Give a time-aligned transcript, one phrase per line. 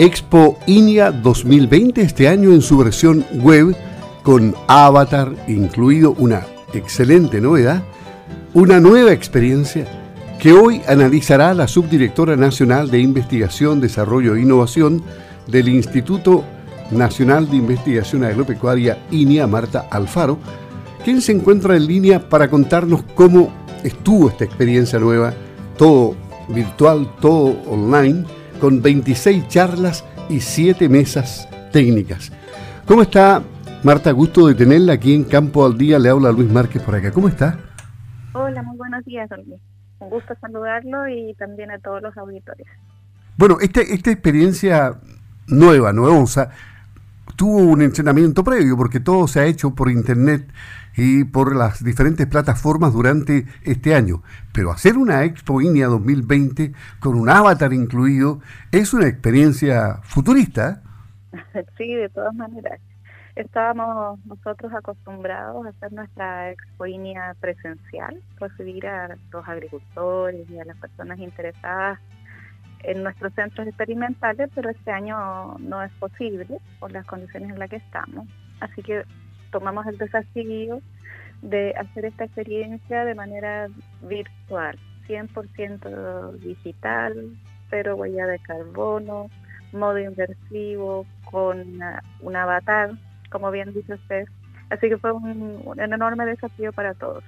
[0.00, 3.76] Expo INIA 2020 este año en su versión web
[4.22, 7.82] con avatar incluido, una excelente novedad,
[8.54, 9.86] una nueva experiencia
[10.38, 15.02] que hoy analizará la subdirectora nacional de Investigación, Desarrollo e Innovación
[15.46, 16.44] del Instituto
[16.90, 20.38] Nacional de Investigación Agropecuaria INIA, Marta Alfaro,
[21.04, 23.52] quien se encuentra en línea para contarnos cómo
[23.84, 25.34] estuvo esta experiencia nueva,
[25.76, 26.16] todo
[26.48, 28.24] virtual, todo online,
[28.60, 32.30] con 26 charlas y 7 mesas técnicas.
[32.86, 33.42] ¿Cómo está
[33.82, 34.12] Marta?
[34.12, 35.98] Gusto de tenerla aquí en Campo al Día.
[35.98, 37.10] Le habla Luis Márquez por acá.
[37.10, 37.58] ¿Cómo está?
[38.32, 39.60] Hola, muy buenos días, Luis.
[39.98, 42.66] Un gusto saludarlo y también a todos los auditores.
[43.36, 45.00] Bueno, este, esta experiencia
[45.46, 46.50] nueva, nuevosa,
[47.40, 50.52] tuvo un entrenamiento previo porque todo se ha hecho por internet
[50.94, 54.22] y por las diferentes plataformas durante este año.
[54.52, 58.40] Pero hacer una Expo INEA 2020 con un avatar incluido
[58.72, 60.82] es una experiencia futurista.
[61.78, 62.78] Sí, de todas maneras.
[63.36, 70.66] Estábamos nosotros acostumbrados a hacer nuestra Expo INEA presencial, recibir a los agricultores y a
[70.66, 72.00] las personas interesadas
[72.82, 76.46] en nuestros centros experimentales, pero este año no es posible
[76.78, 78.26] por las condiciones en las que estamos.
[78.60, 79.04] Así que
[79.50, 80.80] tomamos el desafío
[81.42, 83.68] de hacer esta experiencia de manera
[84.02, 87.36] virtual, 100% digital,
[87.70, 89.30] pero huella de carbono,
[89.72, 91.80] modo inversivo, con
[92.20, 92.90] un avatar,
[93.30, 94.26] como bien dice usted.
[94.70, 97.24] Así que fue un, enorme desafío para todos.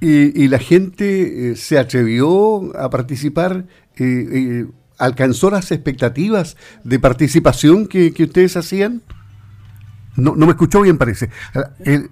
[0.00, 3.64] ¿Y, la gente eh, se atrevió a participar?
[3.96, 4.66] Eh, eh,
[4.98, 9.02] ¿Alcanzó las expectativas de participación que, que ustedes hacían?
[10.16, 11.30] No, no me escuchó bien, parece.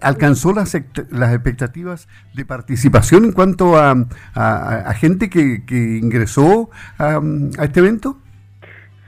[0.00, 0.74] ¿Alcanzó las,
[1.10, 3.94] las expectativas de participación en cuanto a,
[4.34, 7.20] a, gente que, que ingresó a,
[7.62, 8.18] este evento?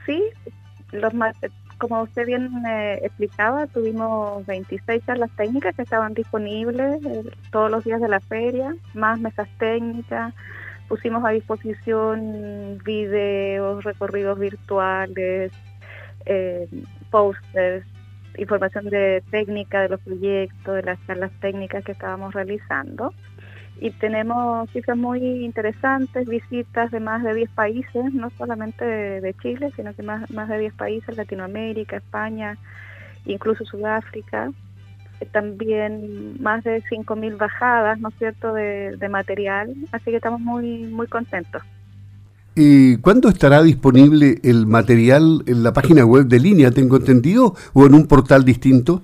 [0.05, 0.23] Sí,
[0.93, 1.15] los
[1.79, 7.83] como usted bien eh, explicaba, tuvimos 26 charlas técnicas que estaban disponibles eh, todos los
[7.83, 10.33] días de la feria, más mesas técnicas,
[10.93, 15.51] pusimos a disposición videos, recorridos virtuales,
[16.27, 16.69] eh,
[17.11, 17.87] posters,
[18.37, 23.15] información de técnica de los proyectos, de las charlas técnicas que estábamos realizando.
[23.81, 29.73] Y tenemos cifras muy interesantes, visitas de más de 10 países, no solamente de, Chile,
[29.75, 32.59] sino que más, más de 10 países, Latinoamérica, España,
[33.25, 34.53] incluso Sudáfrica.
[35.27, 40.85] También más de 5.000 bajadas, ¿no es cierto?, de, de material, así que estamos muy,
[40.85, 41.63] muy contentos.
[42.55, 47.87] ¿Y cuándo estará disponible el material en la página web de línea, tengo entendido, o
[47.87, 49.03] en un portal distinto?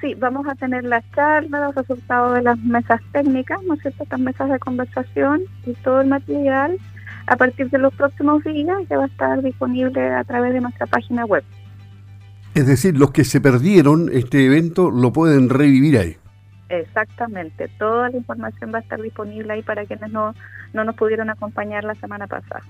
[0.00, 4.04] Sí, vamos a tener las charlas, los resultados de las mesas técnicas, ¿no es cierto?
[4.04, 6.78] Estas mesas de conversación y todo el material
[7.26, 10.86] a partir de los próximos días ya va a estar disponible a través de nuestra
[10.86, 11.44] página web.
[12.58, 16.16] Es decir, los que se perdieron este evento lo pueden revivir ahí.
[16.68, 20.34] Exactamente, toda la información va a estar disponible ahí para quienes no,
[20.72, 22.64] no nos pudieron acompañar la semana pasada.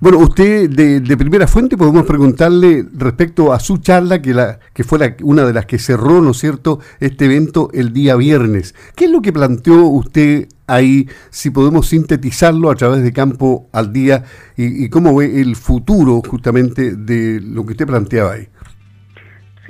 [0.00, 5.16] Bueno, usted de, primera fuente podemos preguntarle respecto a su charla, que, la, que fue
[5.22, 8.74] una de las que cerró, ¿no es cierto?, este evento el día viernes.
[8.94, 13.94] ¿Qué es lo que planteó usted ahí, si podemos sintetizarlo a través de Campo al
[13.94, 14.24] Día,
[14.58, 18.48] y, y cómo ve el futuro justamente de lo que usted planteaba ahí?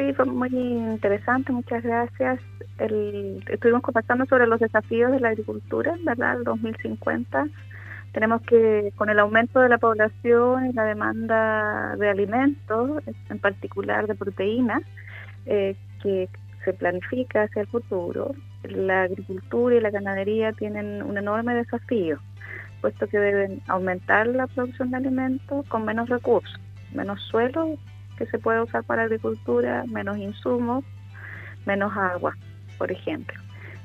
[0.00, 2.40] Sí, fue muy interesante, muchas gracias
[3.48, 6.38] estuvimos conversando sobre los desafíos de la agricultura, ¿verdad?
[6.38, 7.48] El 2050.
[8.12, 14.06] Tenemos que, con el aumento de la población y la demanda de alimentos, en particular
[14.06, 14.80] de proteínas,
[15.44, 16.30] eh, que
[16.64, 22.18] se planifica hacia el futuro, la agricultura y la ganadería tienen un enorme desafío,
[22.80, 26.58] puesto que deben aumentar la producción de alimentos con menos recursos,
[26.94, 27.76] menos suelo
[28.20, 30.84] que se puede usar para agricultura, menos insumos,
[31.66, 32.36] menos agua
[32.81, 33.38] por ejemplo.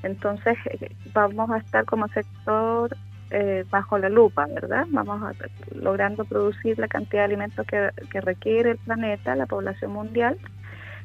[0.03, 2.95] Entonces, eh, vamos a estar como sector
[3.29, 4.85] eh, bajo la lupa, ¿verdad?
[4.90, 5.34] Vamos a
[5.75, 10.38] logrando producir la cantidad de alimentos que, que requiere el planeta, la población mundial,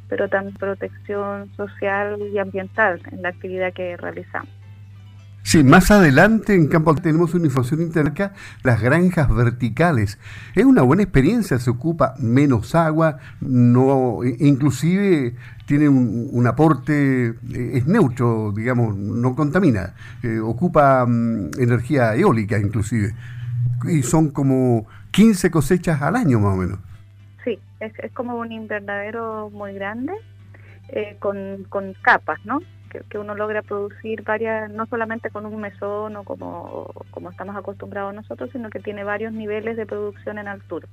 [0.09, 4.60] pero también protección social y ambiental en la actividad que realizamos.
[5.51, 10.17] Sí, más adelante en Campo tenemos una información interna, las granjas verticales.
[10.55, 15.35] Es una buena experiencia, se ocupa menos agua, no, e, inclusive
[15.67, 23.13] tiene un, aporte, eh, es neutro, digamos, no contamina, eh, ocupa mm, energía eólica inclusive.
[23.89, 26.79] Y son como 15 cosechas al año más o menos.
[27.45, 30.13] Sí, es, como un invernadero muy grande,
[30.91, 32.61] eh, con, con capas, ¿no?
[32.91, 38.15] Que, uno logra producir varias, no solamente con un mesón o como, como estamos acostumbrados
[38.15, 40.87] nosotros, sino que tiene varios niveles de producción en altura.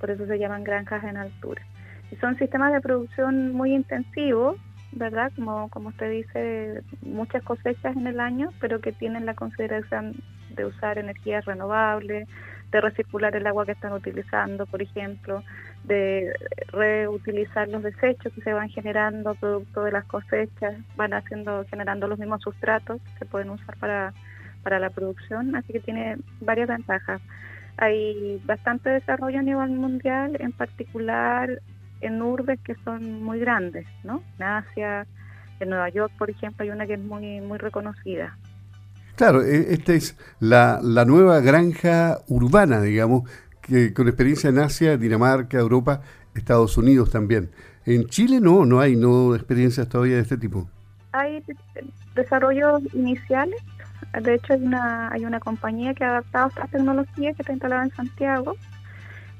[0.00, 1.62] por eso se llaman granjas en altura.
[2.10, 4.56] Y son sistemas de producción muy intensivos,
[4.92, 5.30] ¿verdad?
[5.36, 10.14] Como, como usted dice, muchas cosechas en el año, pero que tienen la consideración
[10.58, 12.28] de usar energías renovables,
[12.70, 15.42] de recircular el agua que están utilizando, por ejemplo,
[15.84, 16.34] de
[16.68, 22.18] reutilizar los desechos que se van generando producto de las cosechas, van haciendo generando los
[22.18, 24.12] mismos sustratos que se pueden usar para,
[24.62, 27.22] para la producción, así que tiene varias ventajas.
[27.78, 31.62] Hay bastante desarrollo a nivel mundial, en particular
[32.00, 34.22] en urbes que son muy grandes, ¿no?
[34.38, 35.06] En Asia,
[35.60, 38.36] en Nueva York, por ejemplo, hay una que es muy muy reconocida.
[39.18, 43.28] Claro, e, esta es la, la nueva granja urbana, digamos,
[43.60, 46.02] que con experiencia en Asia, Dinamarca, Europa,
[46.36, 47.50] Estados Unidos también.
[47.84, 50.70] En Chile no, no hay no experiencias todavía de este tipo.
[51.10, 51.42] Hay
[52.14, 53.60] desarrollos iniciales.
[54.22, 57.82] De hecho, hay una, hay una compañía que ha adaptado esta tecnología que está instalada
[57.82, 58.54] en Santiago,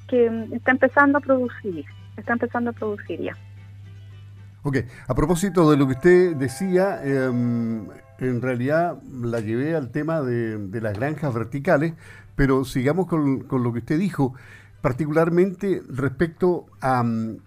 [0.09, 1.85] que mm, está empezando a producir,
[2.17, 3.37] está empezando a producir ya.
[4.65, 7.87] Ok, a propósito de lo que usted decía, em,
[8.19, 11.95] en realidad la llevé al tema de, las granjas verticales,
[12.37, 14.35] pero sigamos con, lo que usted dijo,
[14.81, 17.39] particularmente respecto a, mm,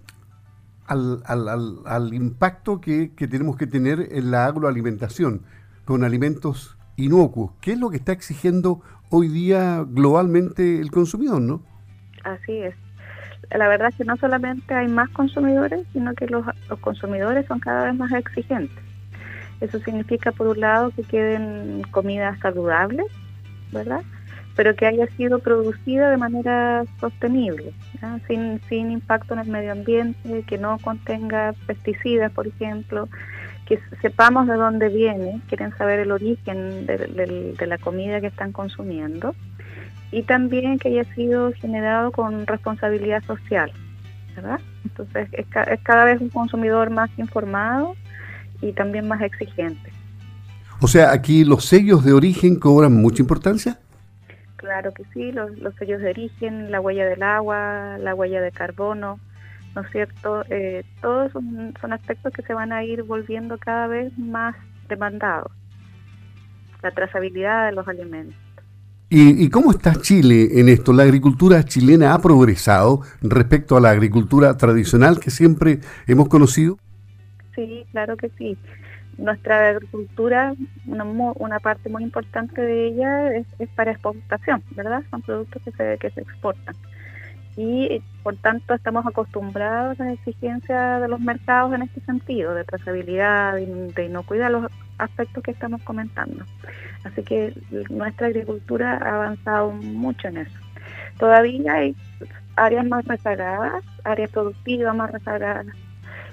[0.87, 5.41] al, impacto que, tenemos que tener en la agroalimentación
[5.85, 7.51] con alimentos inocuos.
[7.61, 11.61] ¿Qué es lo que está exigiendo hoy día globalmente el consumidor, no?
[12.23, 12.75] Así es.
[13.51, 16.45] La verdad es que no solamente hay más consumidores, sino que los
[16.79, 18.90] consumidores son cada vez más exigentes.
[19.61, 23.05] Eso significa, por un lado, que queden comidas saludables,
[23.71, 24.01] ¿verdad?
[24.55, 27.71] Pero que haya sido producida de manera sostenible,
[28.27, 33.07] sin, sin impacto en el medio ambiente, que no contenga pesticidas, por ejemplo,
[33.71, 39.33] que sepamos de dónde viene, quieren saber el origen de, la comida que están consumiendo
[40.11, 43.71] y también que haya sido generado con responsabilidad social,
[44.35, 44.59] ¿verdad?
[44.83, 45.45] Entonces es,
[45.83, 47.95] cada vez un consumidor más informado
[48.61, 49.91] y también más exigente.
[50.81, 53.79] O sea, aquí los sellos de origen cobran mucha importancia.
[54.55, 59.19] Claro que sí, los, sellos de origen, la huella del agua, la huella de carbono,
[59.75, 60.43] ¿no es cierto?
[60.49, 64.55] Eh, todos son, son aspectos que se van a ir volviendo cada vez más
[64.89, 65.51] demandados.
[66.81, 68.35] La trazabilidad de los alimentos.
[69.09, 70.93] ¿Y, ¿Y, cómo está Chile en esto?
[70.93, 76.77] ¿La agricultura chilena ha progresado respecto a la agricultura tradicional que siempre hemos conocido?
[77.55, 78.57] Sí, claro que sí.
[79.17, 80.53] Nuestra agricultura,
[80.87, 83.45] una, una parte muy importante de ella es,
[83.75, 85.03] para exportación, ¿verdad?
[85.09, 86.75] Son productos que se, que se exportan.
[87.57, 92.63] Y por tanto estamos acostumbrados a las exigencias de los mercados en este sentido, de
[92.63, 96.45] trazabilidad, de inocuidad, los aspectos que estamos comentando.
[97.03, 97.53] Así que
[97.89, 100.59] nuestra agricultura ha avanzado mucho en eso.
[101.17, 101.95] Todavía hay
[102.55, 105.65] áreas más rezagadas, áreas productivas más rezagadas,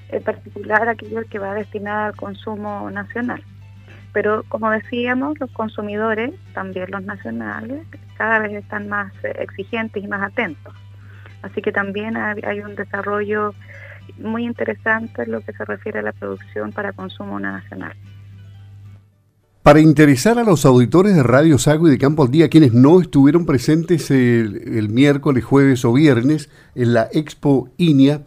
[0.08, 3.43] en particular aquello que va destinado al consumo nacional.
[4.12, 10.08] Pero como decíamos, los consumidores, también los nacionales, cada vez están más eh, exigentes y
[10.08, 10.75] más atentos.
[11.43, 13.55] Así que también hay un desarrollo
[14.19, 17.94] muy interesante en lo que se refiere a la producción para consumo nacional.
[19.62, 23.00] Para interesar a los auditores de Radio Sago y de Campo al Día, quienes no
[23.00, 28.22] estuvieron presentes el, el miércoles, jueves o viernes en la Expo INIA,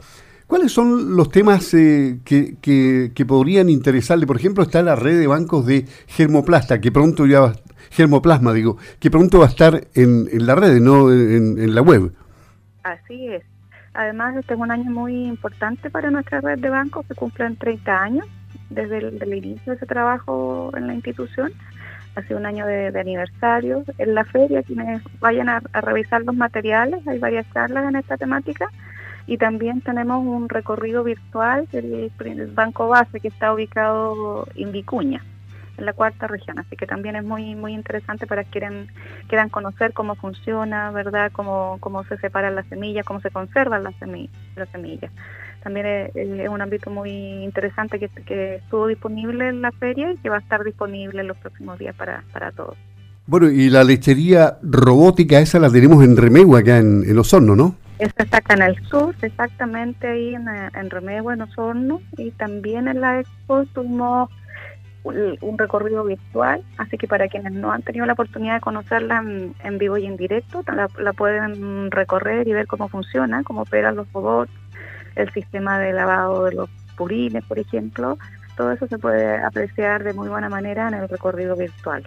[0.51, 4.27] ¿Cuáles son los temas eh, que, que, podrían interesarle?
[4.27, 7.53] Por ejemplo, está la red de bancos de germoplasta, que pronto ya va,
[7.89, 12.12] germoplasma, digo, que pronto va a estar en, la red, no en, la web.
[12.84, 13.43] Así es.
[13.93, 18.03] Además, este es un año muy importante para nuestra red de bancos, que cumplen 30
[18.03, 18.27] años
[18.70, 21.53] desde el inicio de ese trabajo en la institución.
[22.15, 23.86] Ha sido un año de, aniversario.
[23.98, 28.17] En la feria, quienes vayan a, a revisar los materiales, hay varias charlas en esta
[28.17, 28.70] temática
[29.27, 32.11] y también tenemos un recorrido virtual del,
[32.53, 35.23] Banco Base que está ubicado en Vicuña,
[35.77, 38.89] en la cuarta región, así que también es muy muy interesante para quienes
[39.27, 41.31] quieran conocer cómo funciona, ¿verdad?
[41.31, 44.33] Cómo, cómo se separan las semillas, cómo se conservan las semillas.
[44.55, 45.11] Las semillas.
[45.63, 50.29] También es, un ámbito muy interesante que, que estuvo disponible en la feria y que
[50.29, 52.77] va a estar disponible en los próximos días para, para todos.
[53.27, 57.75] Bueno, y la lechería robótica, esa la tenemos en Remegua, acá en, en Osorno, ¿no?
[57.99, 62.87] Esta está acá en el sur, exactamente ahí en, en Remegua, en Osorno, y también
[62.87, 64.29] en la expo tuvimos
[65.03, 69.23] un, recorrido virtual, así que para quienes no han tenido la oportunidad de conocerla
[69.63, 70.63] en, vivo y en directo,
[70.97, 74.51] la, pueden recorrer y ver cómo funciona, cómo operan los robots,
[75.15, 78.17] el sistema de lavado de los purines, por ejemplo,
[78.55, 82.03] todo eso se puede apreciar de muy buena manera en el recorrido virtual.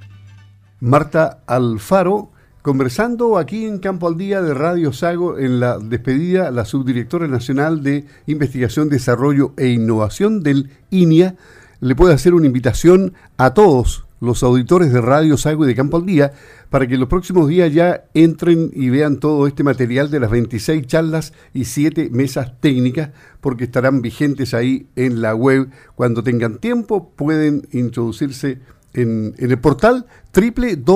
[0.81, 2.31] Marta Alfaro,
[2.65, 7.83] Conversando aquí en Campo al Día de Radio Sago, en la despedida, la subdirectora nacional
[7.83, 11.37] de Investigación, Desarrollo e Innovación del INIA
[11.81, 15.99] le puede hacer una invitación a todos los auditores de Radio Sago y de Campo
[15.99, 16.33] al Día
[16.71, 20.87] para que los próximos días ya entren y vean todo este material de las 26
[20.87, 23.11] charlas y 7 mesas técnicas,
[23.43, 25.69] porque estarán vigentes ahí en la web.
[25.97, 28.61] Cuando tengan tiempo pueden introducirse
[28.95, 30.87] en, el portal www.inia.cl,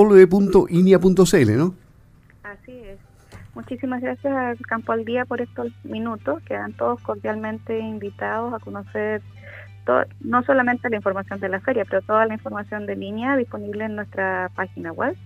[1.57, 1.75] ¿no?
[2.43, 2.99] Así es.
[3.55, 6.43] Muchísimas gracias al Campo al Día por estos minutos.
[6.45, 9.21] Quedan todos cordialmente invitados a conocer
[10.21, 13.97] no solamente la información de la feria, pero toda la información de línea disponible en
[13.97, 15.17] nuestra página web.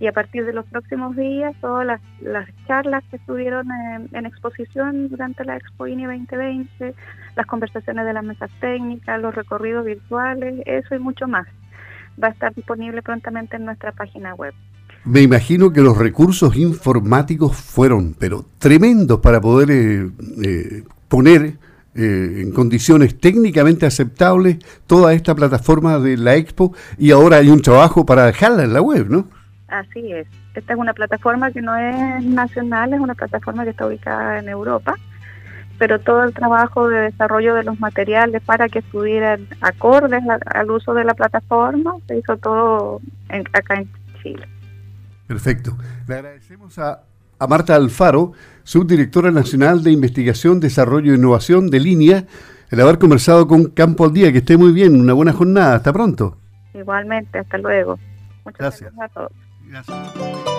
[0.00, 3.68] Y a partir de los próximos días, todas las, charlas que estuvieron
[4.12, 6.94] en, exposición durante la Expo INI 2020,
[7.36, 11.46] las conversaciones de las mesas técnicas, los recorridos virtuales, eso y mucho más
[12.22, 14.54] va a estar disponible prontamente en nuestra página web.
[15.04, 20.10] Me imagino que los recursos informáticos fueron, pero tremendos para poder eh,
[20.44, 21.54] eh, poner
[21.94, 27.62] eh, en condiciones técnicamente aceptables toda esta plataforma de la Expo y ahora hay un
[27.62, 29.26] trabajo para dejarla en la web, ¿no?
[29.68, 30.26] Así es.
[30.54, 34.48] Esta es una plataforma que no es nacional, es una plataforma que está ubicada en
[34.48, 34.96] Europa
[35.80, 40.92] pero todo el trabajo de desarrollo de los materiales para que estuvieran acordes al uso
[40.92, 43.00] de la plataforma se hizo todo
[43.54, 43.90] acá en
[44.22, 44.46] Chile.
[45.26, 45.78] Perfecto.
[46.06, 47.00] Le agradecemos a,
[47.38, 48.32] a Marta Alfaro,
[48.62, 52.24] subdirectora nacional de Investigación, Desarrollo e Innovación de Línea,
[52.70, 54.30] el haber conversado con Campo al Día.
[54.32, 55.76] Que esté muy bien, una buena jornada.
[55.76, 56.36] Hasta pronto.
[56.74, 57.98] Igualmente, hasta luego.
[58.44, 59.32] Muchas gracias, gracias a todos.
[59.66, 60.49] Gracias.